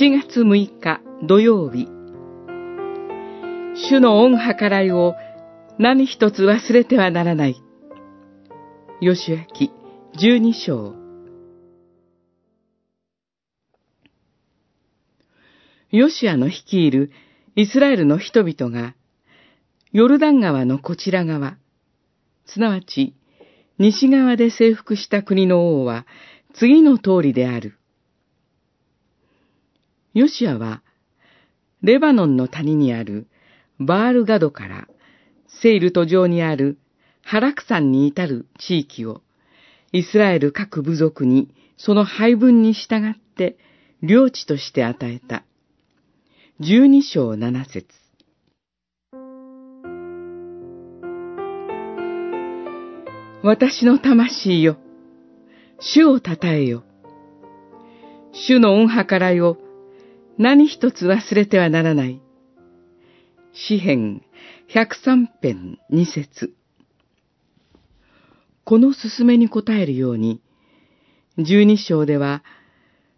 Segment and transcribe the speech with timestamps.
[0.00, 1.88] 7月6日土曜日
[3.74, 5.16] 主の恩計らいを
[5.76, 7.56] 何一つ忘れてはならない。
[9.00, 9.38] 吉明
[10.16, 10.94] 十二章
[15.90, 17.10] ヨシアの率いる
[17.56, 18.94] イスラエルの人々が、
[19.90, 21.56] ヨルダン川のこちら側、
[22.46, 23.16] すなわち
[23.78, 26.06] 西側で征服した国の王は
[26.54, 27.77] 次の通りである。
[30.18, 30.82] ヨシアは、
[31.80, 33.28] レバノンの谷にある
[33.78, 34.88] バールガドから
[35.62, 36.78] セイル途上にある
[37.22, 39.22] ハラク山に至る地域を
[39.92, 43.58] イスラエル各部族にその配分に従って
[44.02, 45.44] 領地として与えた。
[46.58, 47.86] 十二章七節
[53.44, 54.78] 私の魂よ、
[55.78, 56.82] 主を称えよ。
[58.32, 59.56] 主の恩計らいを
[60.38, 62.22] 何一つ忘れてはならない。
[63.52, 64.22] 詩編
[64.68, 66.54] 103編2節
[68.62, 70.40] この勧めに応えるように、
[71.38, 72.44] 十二章では、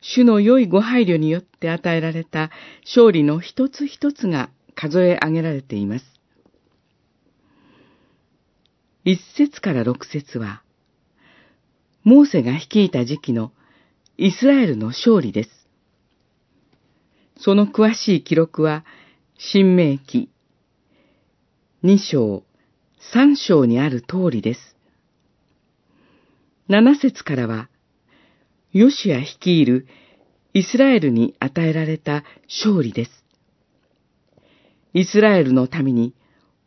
[0.00, 2.50] 主の良いご配慮によって与えられた
[2.84, 6.04] 勝利の一つ一つが数え上げられています。
[9.04, 10.64] 一節から六節は、
[12.02, 13.52] モーセが率いた時期の
[14.16, 15.63] イスラエルの勝利です。
[17.36, 18.84] その詳しい記録は、
[19.36, 20.30] 新明記
[21.82, 22.44] 二章、
[23.12, 24.76] 三章にある通りです。
[26.68, 27.68] 七節からは、
[28.72, 29.86] ヨシア率いる
[30.54, 33.10] イスラエルに与えられた勝利です。
[34.94, 36.14] イスラエルのために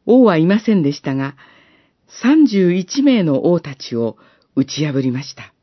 [0.06, 1.36] 王はいませんでしたが、
[2.22, 4.18] 三十一名の王たちを
[4.56, 5.54] 打ち破りました。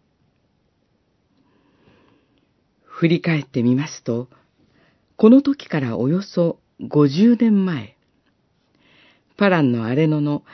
[2.82, 4.28] 振り返ってみますと、
[5.16, 7.96] この時からおよそ50年前、
[9.36, 10.44] パランのアレノの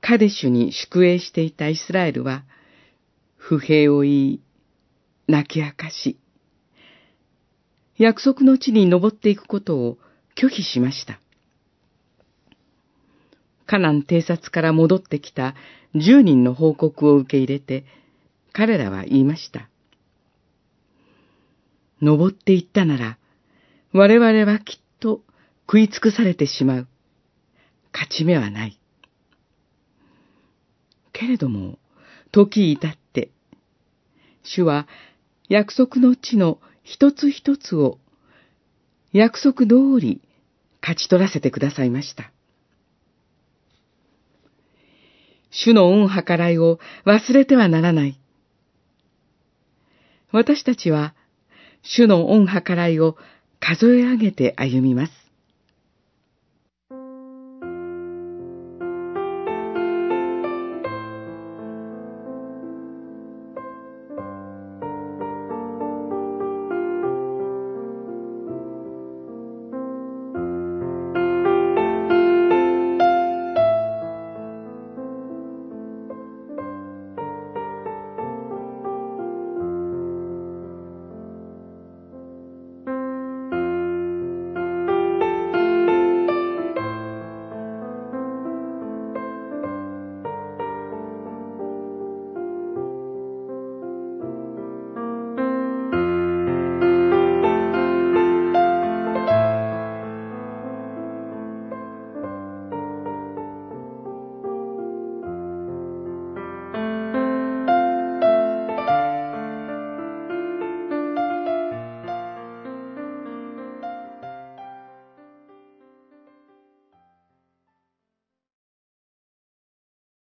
[0.00, 2.44] カデシュに宿営していたイスラエルは、
[3.36, 4.40] 不平を言い、
[5.28, 6.18] 泣き明かし、
[7.96, 9.98] 約束の地に登っていくことを
[10.36, 11.20] 拒否しました。
[13.66, 15.54] カナン偵察から戻ってきた
[15.94, 17.84] 10人の報告を受け入れて、
[18.52, 19.68] 彼らは言いました。
[22.00, 23.17] 登っていったなら、
[23.92, 25.22] 我々はきっと
[25.66, 26.88] 食い尽くされてしまう。
[27.92, 28.78] 勝ち目はない。
[31.12, 31.78] けれども、
[32.30, 33.30] 時至って、
[34.42, 34.86] 主は
[35.48, 37.98] 約束の地の一つ一つを
[39.12, 40.20] 約束通り
[40.80, 42.30] 勝ち取らせてくださいました。
[45.50, 48.20] 主の恩計らいを忘れてはならない。
[50.30, 51.14] 私たちは、
[51.82, 53.16] 主の恩計らいを
[53.60, 55.17] 数え上げて歩みます。